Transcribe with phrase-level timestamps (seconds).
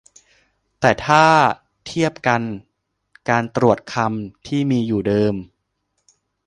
[0.79, 1.25] แต่ถ้า
[1.85, 2.41] เทียบกัน
[3.29, 5.35] การตรวจคำที่มีอยู่เดิม